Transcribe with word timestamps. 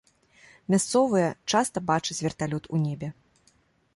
Мясцовыя 0.73 1.27
часта 1.51 1.77
бачаць 1.91 2.19
верталёт 2.25 2.63
у 2.77 2.83
небе. 2.87 3.07